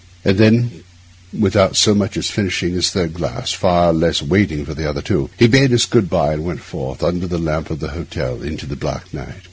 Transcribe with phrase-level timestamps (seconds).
[0.25, 0.83] And then,
[1.31, 5.29] without so much as finishing his third glass, far less waiting for the other two,
[5.37, 8.65] he bade us good bye and went forth, under the lamp of the hotel, into
[8.65, 9.35] the black night.